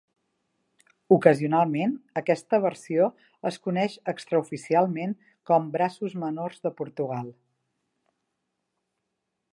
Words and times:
Ocasionalment, 1.15 1.93
aquesta 2.21 2.59
versió 2.63 3.09
es 3.51 3.59
coneix 3.67 3.99
extraoficialment 4.15 5.15
com 5.51 5.71
"braços 5.79 6.19
menors 6.25 6.61
de 6.65 6.73
Portugal". 6.81 7.33